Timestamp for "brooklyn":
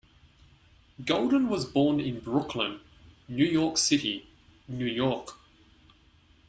2.21-2.79